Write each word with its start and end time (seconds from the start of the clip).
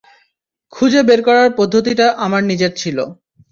খুঁজে 0.73 1.01
বের 1.03 1.21
করার 1.27 1.49
পদ্ধতি 1.57 1.93
টা 1.95 2.07
আমার 2.25 2.41
নিজের 2.43 2.71
ছিল। 2.75 2.97